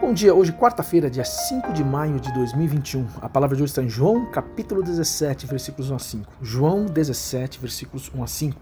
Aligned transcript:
Bom 0.00 0.14
dia, 0.14 0.34
hoje 0.34 0.50
quarta-feira, 0.50 1.10
dia 1.10 1.26
5 1.26 1.74
de 1.74 1.84
maio 1.84 2.18
de 2.18 2.32
2021. 2.32 3.06
A 3.20 3.28
palavra 3.28 3.54
de 3.54 3.62
hoje 3.62 3.70
está 3.70 3.82
em 3.82 3.88
João, 3.88 4.30
capítulo 4.30 4.82
17, 4.82 5.46
versículos 5.46 5.90
1 5.90 5.94
a 5.94 5.98
5. 5.98 6.32
João 6.40 6.86
17, 6.86 7.60
versículos 7.60 8.10
1 8.14 8.22
a 8.22 8.26
5. 8.26 8.60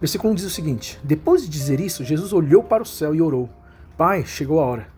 Versículo 0.00 0.32
1 0.32 0.34
diz 0.34 0.44
o 0.44 0.50
seguinte: 0.50 0.98
Depois 1.04 1.42
de 1.42 1.48
dizer 1.48 1.78
isso, 1.78 2.04
Jesus 2.04 2.32
olhou 2.32 2.64
para 2.64 2.82
o 2.82 2.86
céu 2.86 3.14
e 3.14 3.22
orou: 3.22 3.48
Pai, 3.96 4.26
chegou 4.26 4.58
a 4.58 4.64
hora. 4.64 4.88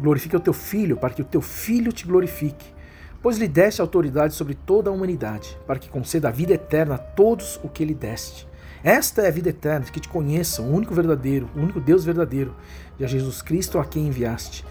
Glorifique 0.00 0.34
o 0.34 0.40
teu 0.40 0.54
filho, 0.54 0.96
para 0.96 1.10
que 1.12 1.20
o 1.20 1.26
teu 1.26 1.42
filho 1.42 1.92
te 1.92 2.06
glorifique. 2.06 2.72
Pois 3.20 3.36
lhe 3.36 3.46
deste 3.46 3.82
autoridade 3.82 4.32
sobre 4.32 4.54
toda 4.54 4.88
a 4.88 4.92
humanidade, 4.94 5.58
para 5.66 5.78
que 5.78 5.90
conceda 5.90 6.28
a 6.28 6.32
vida 6.32 6.54
eterna 6.54 6.94
a 6.94 6.98
todos 6.98 7.60
o 7.62 7.68
que 7.68 7.84
lhe 7.84 7.94
deste. 7.94 8.48
Esta 8.82 9.22
é 9.22 9.28
a 9.28 9.32
vida 9.32 9.50
eterna, 9.50 9.84
que 9.84 10.00
te 10.00 10.08
conheçam, 10.08 10.70
o 10.70 10.74
único 10.74 10.94
verdadeiro, 10.94 11.50
o 11.54 11.60
único 11.60 11.80
Deus 11.80 12.04
verdadeiro, 12.04 12.54
e 12.98 13.04
a 13.04 13.08
Jesus 13.08 13.42
Cristo 13.42 13.78
a 13.78 13.84
quem 13.84 14.06
enviaste. 14.06 14.64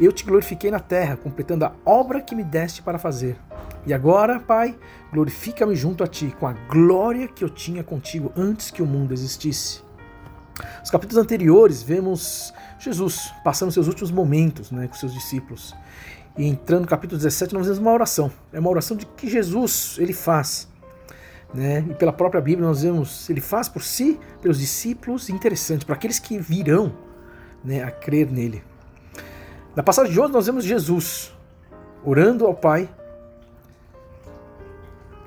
Eu 0.00 0.12
te 0.12 0.24
glorifiquei 0.24 0.70
na 0.70 0.78
terra, 0.78 1.16
completando 1.16 1.64
a 1.64 1.72
obra 1.84 2.20
que 2.20 2.34
me 2.34 2.44
deste 2.44 2.82
para 2.82 2.98
fazer. 2.98 3.36
E 3.84 3.92
agora, 3.92 4.38
Pai, 4.38 4.78
glorifica-me 5.12 5.74
junto 5.74 6.04
a 6.04 6.06
ti, 6.06 6.34
com 6.38 6.46
a 6.46 6.52
glória 6.52 7.26
que 7.26 7.42
eu 7.42 7.50
tinha 7.50 7.82
contigo 7.82 8.32
antes 8.36 8.70
que 8.70 8.80
o 8.80 8.86
mundo 8.86 9.12
existisse. 9.12 9.82
Nos 10.80 10.90
capítulos 10.90 11.22
anteriores, 11.22 11.82
vemos 11.82 12.52
Jesus 12.78 13.32
passando 13.42 13.72
seus 13.72 13.88
últimos 13.88 14.10
momentos 14.10 14.70
né, 14.70 14.86
com 14.86 14.94
seus 14.94 15.12
discípulos. 15.12 15.74
E 16.36 16.46
entrando 16.46 16.82
no 16.82 16.88
capítulo 16.88 17.18
17, 17.18 17.52
nós 17.54 17.64
vemos 17.64 17.78
uma 17.78 17.92
oração. 17.92 18.30
É 18.52 18.60
uma 18.60 18.70
oração 18.70 18.96
de 18.96 19.04
que 19.04 19.28
Jesus 19.28 19.96
ele 19.98 20.12
faz. 20.12 20.68
Né? 21.52 21.84
E 21.90 21.94
pela 21.94 22.12
própria 22.12 22.40
Bíblia 22.40 22.66
nós 22.66 22.82
vemos, 22.82 23.28
ele 23.28 23.40
faz 23.40 23.68
por 23.68 23.82
si, 23.82 24.20
pelos 24.40 24.60
discípulos, 24.60 25.28
interessante, 25.28 25.84
para 25.84 25.96
aqueles 25.96 26.20
que 26.20 26.38
virão 26.38 26.92
né, 27.64 27.82
a 27.82 27.90
crer 27.90 28.30
nele. 28.30 28.62
Na 29.78 29.84
passagem 29.84 30.12
de 30.12 30.18
hoje 30.18 30.32
nós 30.32 30.46
vemos 30.46 30.64
Jesus 30.64 31.32
orando 32.04 32.44
ao 32.44 32.52
Pai. 32.52 32.90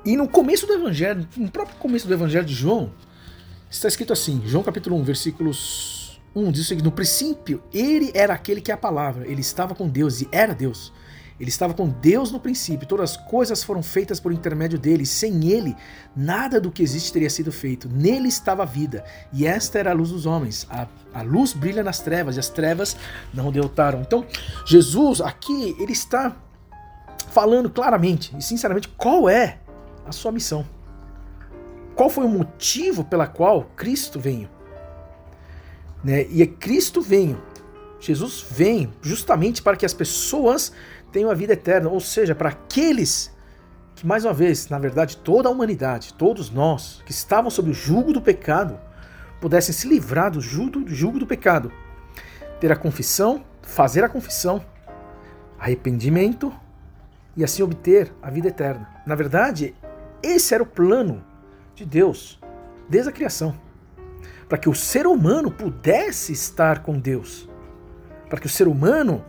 E 0.04 0.14
no 0.14 0.28
começo 0.28 0.66
do 0.66 0.74
Evangelho, 0.74 1.26
no 1.38 1.50
próprio 1.50 1.74
começo 1.78 2.06
do 2.06 2.12
Evangelho 2.12 2.44
de 2.44 2.52
João, 2.52 2.92
está 3.70 3.88
escrito 3.88 4.12
assim, 4.12 4.42
João 4.44 4.62
capítulo 4.62 4.94
1, 4.96 5.04
versículos 5.04 6.20
1, 6.36 6.52
diz 6.52 6.60
o 6.60 6.64
seguinte, 6.66 6.84
no 6.84 6.92
princípio, 6.92 7.62
ele 7.72 8.12
era 8.12 8.34
aquele 8.34 8.60
que 8.60 8.70
é 8.70 8.74
a 8.74 8.76
palavra, 8.76 9.26
ele 9.26 9.40
estava 9.40 9.74
com 9.74 9.88
Deus 9.88 10.20
e 10.20 10.28
era 10.30 10.54
Deus. 10.54 10.92
Ele 11.40 11.48
estava 11.48 11.74
com 11.74 11.88
Deus 11.88 12.30
no 12.30 12.38
princípio, 12.38 12.86
todas 12.86 13.12
as 13.12 13.16
coisas 13.16 13.62
foram 13.62 13.82
feitas 13.82 14.20
por 14.20 14.32
intermédio 14.32 14.78
dele, 14.78 15.04
sem 15.04 15.50
ele, 15.50 15.74
nada 16.14 16.60
do 16.60 16.70
que 16.70 16.82
existe 16.82 17.12
teria 17.12 17.30
sido 17.30 17.50
feito. 17.50 17.88
Nele 17.88 18.28
estava 18.28 18.62
a 18.62 18.66
vida, 18.66 19.04
e 19.32 19.46
esta 19.46 19.78
era 19.78 19.90
a 19.90 19.94
luz 19.94 20.10
dos 20.10 20.26
homens. 20.26 20.66
A, 20.70 20.86
a 21.12 21.22
luz 21.22 21.52
brilha 21.52 21.82
nas 21.82 22.00
trevas, 22.00 22.36
e 22.36 22.40
as 22.40 22.48
trevas 22.48 22.96
não 23.32 23.50
derrotaram. 23.50 24.00
Então, 24.00 24.24
Jesus, 24.66 25.20
aqui, 25.20 25.76
ele 25.78 25.92
está 25.92 26.36
falando 27.32 27.70
claramente 27.70 28.36
e 28.36 28.42
sinceramente 28.42 28.88
qual 28.88 29.28
é 29.28 29.58
a 30.06 30.12
sua 30.12 30.30
missão. 30.30 30.66
Qual 31.94 32.10
foi 32.10 32.24
o 32.24 32.28
motivo 32.28 33.04
pela 33.04 33.26
qual 33.26 33.64
Cristo 33.74 34.20
veio? 34.20 34.48
Né? 36.04 36.26
E 36.28 36.42
é 36.42 36.46
Cristo 36.46 37.00
veio, 37.00 37.40
Jesus 38.02 38.44
vem 38.50 38.92
justamente 39.00 39.62
para 39.62 39.76
que 39.76 39.86
as 39.86 39.94
pessoas 39.94 40.72
tenham 41.12 41.30
a 41.30 41.34
vida 41.34 41.52
eterna, 41.52 41.88
ou 41.88 42.00
seja, 42.00 42.34
para 42.34 42.48
aqueles 42.48 43.32
que, 43.94 44.04
mais 44.04 44.24
uma 44.24 44.34
vez, 44.34 44.68
na 44.68 44.76
verdade, 44.76 45.18
toda 45.18 45.48
a 45.48 45.52
humanidade, 45.52 46.12
todos 46.14 46.50
nós 46.50 47.00
que 47.06 47.12
estavam 47.12 47.48
sob 47.48 47.70
o 47.70 47.74
jugo 47.74 48.12
do 48.12 48.20
pecado, 48.20 48.76
pudessem 49.40 49.72
se 49.72 49.86
livrar 49.86 50.32
do 50.32 50.40
jugo, 50.40 50.80
do 50.80 50.92
jugo 50.92 51.20
do 51.20 51.26
pecado, 51.28 51.70
ter 52.58 52.72
a 52.72 52.76
confissão, 52.76 53.44
fazer 53.62 54.02
a 54.02 54.08
confissão, 54.08 54.64
arrependimento 55.56 56.52
e 57.36 57.44
assim 57.44 57.62
obter 57.62 58.12
a 58.20 58.30
vida 58.30 58.48
eterna. 58.48 58.88
Na 59.06 59.14
verdade, 59.14 59.76
esse 60.20 60.54
era 60.54 60.62
o 60.64 60.66
plano 60.66 61.24
de 61.76 61.84
Deus 61.84 62.40
desde 62.88 63.10
a 63.10 63.12
criação, 63.12 63.54
para 64.48 64.58
que 64.58 64.68
o 64.68 64.74
ser 64.74 65.06
humano 65.06 65.52
pudesse 65.52 66.32
estar 66.32 66.80
com 66.82 66.98
Deus, 66.98 67.48
para 68.32 68.40
que 68.40 68.46
o 68.46 68.50
ser 68.50 68.66
humano 68.66 69.22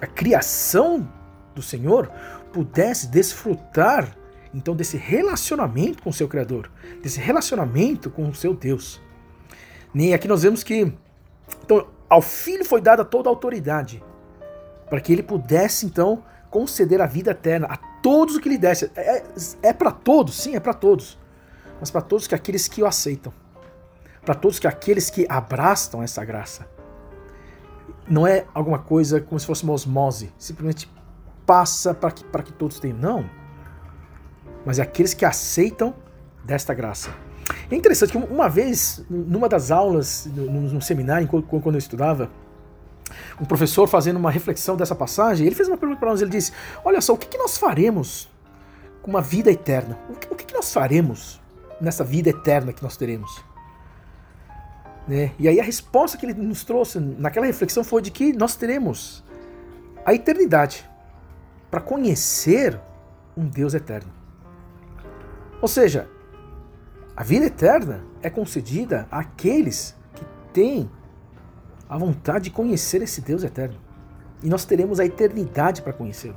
a 0.00 0.06
criação 0.08 1.08
do 1.54 1.62
Senhor 1.62 2.10
pudesse 2.52 3.06
desfrutar 3.06 4.18
então 4.52 4.74
desse 4.74 4.96
relacionamento 4.96 6.02
com 6.02 6.10
o 6.10 6.12
seu 6.12 6.26
Criador, 6.26 6.68
desse 7.00 7.20
relacionamento 7.20 8.10
com 8.10 8.28
o 8.28 8.34
seu 8.34 8.52
Deus. 8.54 9.00
E 9.94 10.12
aqui 10.12 10.26
nós 10.26 10.42
vemos 10.42 10.64
que 10.64 10.92
então, 11.62 11.86
ao 12.08 12.20
Filho 12.20 12.64
foi 12.64 12.80
dada 12.80 13.04
toda 13.04 13.28
a 13.28 13.30
autoridade 13.30 14.02
para 14.90 15.00
que 15.00 15.12
ele 15.12 15.22
pudesse 15.22 15.86
então 15.86 16.24
conceder 16.50 17.00
a 17.00 17.06
vida 17.06 17.30
eterna 17.30 17.68
a 17.70 17.76
todos 18.02 18.34
o 18.34 18.40
que 18.40 18.48
lhe 18.48 18.58
desse. 18.58 18.90
É, 18.96 19.18
é, 19.18 19.24
é 19.62 19.72
para 19.72 19.92
todos, 19.92 20.34
sim, 20.42 20.56
é 20.56 20.60
para 20.60 20.74
todos, 20.74 21.16
mas 21.78 21.88
para 21.88 22.00
todos 22.00 22.26
que 22.26 22.34
aqueles 22.34 22.66
que 22.66 22.82
o 22.82 22.86
aceitam, 22.86 23.32
para 24.24 24.34
todos 24.34 24.58
que 24.58 24.66
aqueles 24.66 25.08
que 25.08 25.24
abraçam 25.28 26.02
essa 26.02 26.24
graça 26.24 26.71
não 28.08 28.26
é 28.26 28.44
alguma 28.54 28.78
coisa 28.78 29.20
como 29.20 29.38
se 29.38 29.46
fosse 29.46 29.64
uma 29.64 29.72
osmose, 29.72 30.32
simplesmente 30.38 30.90
passa 31.46 31.94
para 31.94 32.10
que, 32.10 32.24
que 32.24 32.52
todos 32.52 32.78
tenham. 32.80 32.98
Não. 32.98 33.30
Mas 34.64 34.78
é 34.78 34.82
aqueles 34.82 35.14
que 35.14 35.24
aceitam 35.24 35.94
desta 36.44 36.74
graça. 36.74 37.10
É 37.70 37.74
interessante 37.74 38.12
que 38.12 38.18
uma 38.18 38.48
vez, 38.48 39.04
numa 39.08 39.48
das 39.48 39.70
aulas, 39.70 40.26
no, 40.26 40.60
no 40.60 40.82
seminário, 40.82 41.26
quando 41.26 41.74
eu 41.74 41.78
estudava, 41.78 42.30
um 43.40 43.44
professor 43.44 43.88
fazendo 43.88 44.16
uma 44.16 44.30
reflexão 44.30 44.76
dessa 44.76 44.94
passagem, 44.94 45.46
ele 45.46 45.54
fez 45.54 45.68
uma 45.68 45.76
pergunta 45.76 46.00
para 46.00 46.10
nós, 46.10 46.22
ele 46.22 46.30
disse, 46.30 46.52
olha 46.84 47.00
só, 47.00 47.12
o 47.12 47.18
que, 47.18 47.26
que 47.26 47.38
nós 47.38 47.58
faremos 47.58 48.30
com 49.02 49.10
uma 49.10 49.20
vida 49.20 49.50
eterna? 49.50 49.98
O 50.08 50.14
que, 50.14 50.32
o 50.32 50.36
que, 50.36 50.44
que 50.44 50.54
nós 50.54 50.72
faremos 50.72 51.40
nessa 51.80 52.04
vida 52.04 52.30
eterna 52.30 52.72
que 52.72 52.82
nós 52.82 52.96
teremos? 52.96 53.42
Né? 55.06 55.32
E 55.38 55.48
aí 55.48 55.58
a 55.60 55.64
resposta 55.64 56.16
que 56.16 56.26
ele 56.26 56.34
nos 56.34 56.64
trouxe 56.64 56.98
naquela 57.00 57.46
reflexão 57.46 57.82
foi 57.82 58.02
de 58.02 58.10
que 58.10 58.32
nós 58.32 58.54
teremos 58.54 59.24
a 60.04 60.14
eternidade 60.14 60.88
para 61.70 61.80
conhecer 61.80 62.78
um 63.36 63.46
Deus 63.46 63.74
eterno. 63.74 64.12
Ou 65.60 65.68
seja, 65.68 66.08
a 67.16 67.22
vida 67.22 67.46
eterna 67.46 68.04
é 68.22 68.30
concedida 68.30 69.06
àqueles 69.10 69.94
que 70.14 70.24
têm 70.52 70.90
a 71.88 71.98
vontade 71.98 72.44
de 72.44 72.50
conhecer 72.50 73.02
esse 73.02 73.20
Deus 73.20 73.44
eterno. 73.44 73.78
E 74.42 74.48
nós 74.48 74.64
teremos 74.64 74.98
a 74.98 75.04
eternidade 75.04 75.82
para 75.82 75.92
conhecê-lo. 75.92 76.36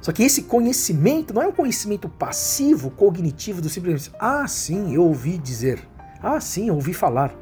Só 0.00 0.12
que 0.12 0.22
esse 0.22 0.44
conhecimento 0.44 1.34
não 1.34 1.42
é 1.42 1.46
um 1.46 1.52
conhecimento 1.52 2.08
passivo, 2.08 2.90
cognitivo, 2.90 3.60
do 3.60 3.68
simplesmente, 3.68 4.10
ah, 4.18 4.48
sim, 4.48 4.94
eu 4.94 5.04
ouvi 5.04 5.36
dizer. 5.36 5.86
Ah, 6.22 6.40
sim, 6.40 6.70
ouvi 6.70 6.92
falar. 6.92 7.34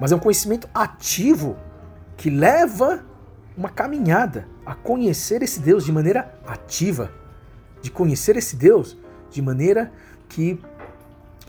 Mas 0.00 0.12
é 0.12 0.16
um 0.16 0.18
conhecimento 0.18 0.68
ativo 0.72 1.56
que 2.16 2.30
leva 2.30 3.04
uma 3.56 3.68
caminhada 3.68 4.48
a 4.64 4.74
conhecer 4.74 5.42
esse 5.42 5.60
Deus 5.60 5.84
de 5.84 5.92
maneira 5.92 6.34
ativa, 6.46 7.10
de 7.82 7.90
conhecer 7.90 8.36
esse 8.36 8.56
Deus 8.56 8.96
de 9.30 9.42
maneira 9.42 9.92
que 10.28 10.60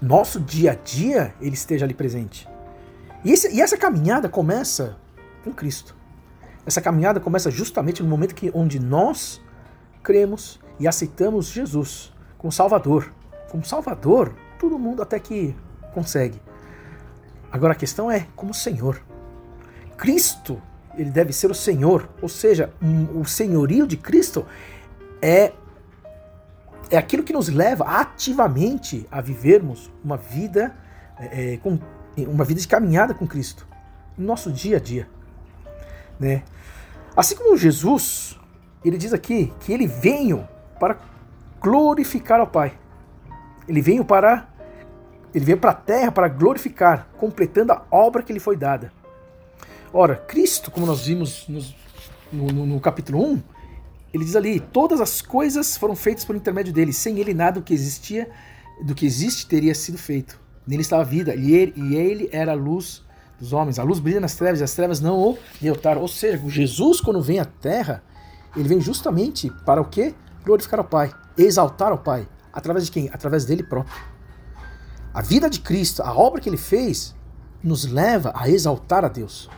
nosso 0.02 0.40
dia 0.40 0.72
a 0.72 0.76
dia 0.76 1.34
ele 1.40 1.54
esteja 1.54 1.86
ali 1.86 1.94
presente. 1.94 2.50
E, 3.24 3.32
esse, 3.32 3.54
e 3.54 3.62
essa 3.62 3.78
caminhada 3.78 4.28
começa 4.28 4.98
com 5.44 5.54
Cristo. 5.54 5.96
Essa 6.66 6.82
caminhada 6.82 7.20
começa 7.20 7.50
justamente 7.52 8.02
no 8.02 8.10
momento 8.10 8.36
que, 8.36 8.52
onde 8.54 8.80
nós 8.80 9.42
cremos 10.04 10.60
e 10.80 10.88
aceitamos 10.88 11.48
Jesus 11.48 12.12
como 12.38 12.52
Salvador. 12.52 13.14
Como 13.50 13.64
Salvador, 13.64 14.34
todo 14.60 14.80
mundo 14.80 15.02
até 15.02 15.20
que 15.20 15.56
consegue. 15.92 16.42
Agora 17.52 17.74
a 17.74 17.76
questão 17.76 18.10
é 18.10 18.28
como 18.36 18.54
Senhor. 18.54 19.02
Cristo, 19.98 20.62
ele 20.98 21.10
deve 21.10 21.34
ser 21.34 21.52
o 21.52 21.56
Senhor, 21.56 22.10
ou 22.22 22.30
seja, 22.30 22.74
um, 22.82 23.20
o 23.20 23.26
senhorio 23.26 23.86
de 23.86 23.98
Cristo 23.98 24.46
é 25.22 25.54
é 26.90 26.98
aquilo 26.98 27.24
que 27.24 27.32
nos 27.32 27.48
leva 27.48 27.86
ativamente 27.86 29.08
a 29.10 29.22
vivermos 29.22 29.90
uma 30.04 30.18
vida 30.18 30.76
é, 31.18 31.54
é 31.54 31.58
com 31.58 31.80
uma 32.18 32.44
vida 32.44 32.60
de 32.60 32.68
caminhada 32.68 33.14
com 33.14 33.26
Cristo 33.26 33.66
no 34.18 34.26
nosso 34.26 34.52
dia 34.52 34.76
a 34.76 34.80
dia, 34.80 35.08
né? 36.20 36.44
Assim 37.16 37.36
como 37.36 37.58
Jesus, 37.58 38.38
ele 38.84 38.98
diz 38.98 39.14
aqui 39.14 39.54
que 39.62 39.72
ele 39.72 39.88
veio 39.88 40.48
para 40.80 40.98
glorificar 41.62 42.40
ao 42.40 42.48
Pai. 42.48 42.74
Ele 43.68 43.82
veio 43.82 44.04
para 44.04 44.48
ele 45.34 45.46
veio 45.46 45.58
para 45.58 45.72
a 45.72 45.76
terra 45.76 46.12
para 46.12 46.28
glorificar, 46.28 47.08
completando 47.18 47.72
a 47.72 47.84
obra 47.92 48.24
que 48.24 48.34
lhe 48.34 48.40
foi 48.40 48.56
dada. 48.58 48.92
Ora, 49.94 50.16
Cristo, 50.16 50.72
como 50.72 50.86
nós 50.86 51.06
vimos 51.06 51.48
no, 52.32 52.48
no, 52.48 52.66
no 52.66 52.80
capítulo 52.80 53.24
1, 53.34 53.42
ele 54.14 54.26
diz 54.26 54.36
ali: 54.36 54.60
todas 54.60 55.02
as 55.02 55.22
coisas 55.22 55.78
foram 55.78 55.96
feitas 55.96 56.26
por 56.26 56.36
intermédio 56.36 56.74
dele, 56.74 56.94
sem 56.94 57.20
ele 57.20 57.34
nada 57.34 57.60
do 57.60 57.64
que 57.64 57.74
existia, 57.74 58.30
do 58.84 58.96
que 58.96 59.06
existe 59.06 59.48
teria 59.48 59.76
sido 59.76 59.98
feito. 59.98 60.40
Nele 60.66 60.82
estava 60.82 61.02
a 61.02 61.06
vida, 61.06 61.36
e 61.36 61.54
ele, 61.54 61.74
e 61.76 61.96
ele 61.96 62.30
era 62.32 62.52
a 62.52 62.56
luz 62.56 63.04
dos 63.40 63.52
homens. 63.52 63.80
A 63.80 63.84
luz 63.84 64.00
brilha 64.00 64.20
nas 64.20 64.36
trevas 64.36 64.60
e 64.60 64.64
as 64.64 64.74
trevas 64.74 65.02
não 65.02 65.18
o 65.20 65.38
derrotaram. 65.60 66.02
Ou 66.02 66.08
seja, 66.08 66.42
Jesus, 66.48 67.02
quando 67.02 67.22
vem 67.22 67.40
à 67.40 67.46
Terra, 67.46 68.04
ele 68.56 68.70
vem 68.70 68.80
justamente 68.80 69.50
para 69.66 69.82
o 69.82 69.86
quê? 69.86 70.14
Glorificar 70.46 70.80
ao 70.80 70.86
Pai, 70.86 71.12
exaltar 71.38 71.92
ao 71.92 71.98
Pai. 71.98 72.28
Através 72.54 72.86
de 72.86 72.92
quem? 72.92 73.10
Através 73.12 73.46
dele 73.46 73.64
próprio. 73.64 73.94
A 75.14 75.22
vida 75.22 75.50
de 75.50 75.60
Cristo, 75.60 76.02
a 76.02 76.14
obra 76.14 76.40
que 76.40 76.48
ele 76.48 76.58
fez, 76.58 77.14
nos 77.62 77.86
leva 77.86 78.32
a 78.36 78.50
exaltar 78.50 79.04
a 79.04 79.10
Deus, 79.10 79.50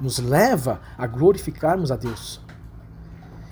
nos 0.00 0.18
leva 0.18 0.80
a 0.96 1.06
glorificarmos 1.06 1.90
a 1.90 1.96
Deus. 1.96 2.40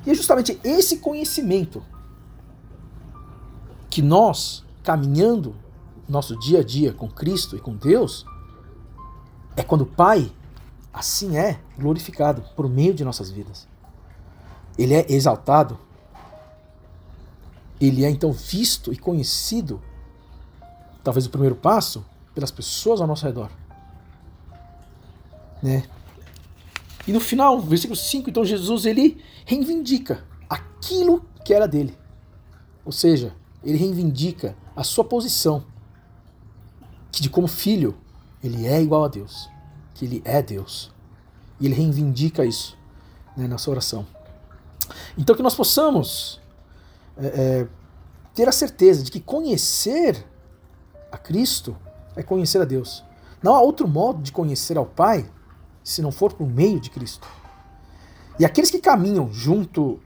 E 0.05 0.11
é 0.11 0.15
justamente 0.15 0.61
esse 0.63 0.99
conhecimento 0.99 1.83
que 3.91 4.03
nós, 4.03 4.65
caminhando 4.83 5.57
nosso 6.09 6.39
dia 6.39 6.61
a 6.61 6.63
dia 6.63 6.93
com 6.93 7.09
Cristo 7.09 7.57
e 7.57 7.61
com 7.61 7.75
Deus, 7.75 8.27
é 9.57 9.63
quando 9.63 9.81
o 9.81 9.87
Pai, 9.87 10.31
assim 10.93 11.37
é, 11.37 11.59
glorificado 11.79 12.43
por 12.55 12.69
meio 12.69 12.95
de 12.95 13.05
nossas 13.05 13.31
vidas. 13.31 13.67
Ele 14.79 14.95
é 14.95 15.11
exaltado, 15.11 15.79
ele 17.81 18.05
é 18.05 18.11
então 18.11 18.33
visto 18.33 18.93
e 18.93 18.97
conhecido, 18.97 19.83
talvez 21.07 21.25
o 21.25 21.31
primeiro 21.31 21.55
passo, 21.55 22.05
pelas 22.35 22.51
pessoas 22.51 23.01
ao 23.01 23.07
nosso 23.07 23.25
redor. 23.25 23.49
Né? 25.63 25.85
E 27.07 27.13
no 27.13 27.21
final, 27.21 27.61
versículo 27.61 27.95
5, 27.95 28.29
então 28.29 28.45
Jesus 28.45 28.85
ele 28.85 29.23
reivindica 29.45 30.25
aquilo 30.51 31.25
que 31.45 31.55
era 31.55 31.69
dele. 31.69 31.97
Ou 32.85 32.91
seja, 32.91 33.33
ele 33.63 33.79
reivindica 33.79 34.57
a 34.75 34.83
sua 34.83 35.05
posição 35.05 35.65
que 37.13 37.23
de 37.23 37.31
como 37.31 37.47
filho 37.47 37.97
ele 38.43 38.67
é 38.67 38.83
igual 38.83 39.05
a 39.05 39.09
Deus, 39.09 39.49
que 39.95 40.07
ele 40.07 40.21
é 40.25 40.43
Deus. 40.43 40.93
E 41.61 41.67
ele 41.67 41.75
reivindica 41.77 42.45
isso 42.45 42.77
né, 43.37 43.47
na 43.47 43.59
sua 43.59 43.75
oração. 43.75 44.05
Então 45.17 45.37
que 45.37 45.43
nós 45.43 45.55
possamos 45.55 46.41
é, 47.17 47.27
é, 47.27 47.69
ter 48.35 48.49
a 48.49 48.53
certeza 48.53 49.05
de 49.05 49.13
que 49.13 49.21
conhecer 49.21 50.27
Cristo 51.27 51.77
é 52.15 52.23
conhecer 52.23 52.63
a 52.63 52.65
Deus. 52.65 53.03
Não 53.43 53.53
há 53.53 53.61
outro 53.61 53.89
modo 53.89 54.23
de 54.23 54.31
conhecer 54.31 54.79
ao 54.79 54.87
Pai 54.87 55.29
se 55.83 56.01
não 56.01 56.13
for 56.13 56.33
por 56.33 56.47
meio 56.47 56.79
de 56.79 56.89
Cristo. 56.89 57.27
E 58.39 58.45
aqueles 58.45 58.71
que 58.71 58.79
caminham 58.79 59.33
junto 59.33 59.99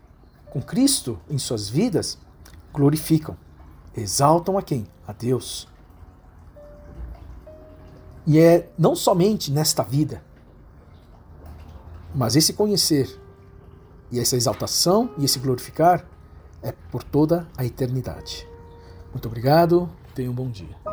com 0.48 0.62
Cristo 0.62 1.20
em 1.28 1.36
suas 1.36 1.68
vidas 1.68 2.18
glorificam, 2.72 3.36
exaltam 3.94 4.56
a 4.56 4.62
quem? 4.62 4.86
A 5.06 5.12
Deus. 5.12 5.68
E 8.26 8.38
é 8.38 8.70
não 8.78 8.96
somente 8.96 9.52
nesta 9.52 9.82
vida, 9.82 10.24
mas 12.14 12.34
esse 12.34 12.54
conhecer 12.54 13.20
e 14.10 14.18
essa 14.18 14.36
exaltação 14.36 15.10
e 15.18 15.24
esse 15.26 15.38
glorificar 15.38 16.06
é 16.62 16.72
por 16.90 17.02
toda 17.02 17.46
a 17.58 17.64
eternidade. 17.64 18.48
Muito 19.12 19.28
obrigado, 19.28 19.90
tenha 20.14 20.30
um 20.30 20.34
bom 20.34 20.48
dia. 20.48 20.89